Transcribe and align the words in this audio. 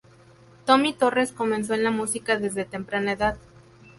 Tommy 0.65 0.93
Torres, 0.93 1.31
comenzó 1.31 1.75
en 1.75 1.83
la 1.83 1.91
música 1.91 2.39
desde 2.39 2.65
temprana 2.65 3.11
edad. 3.11 3.37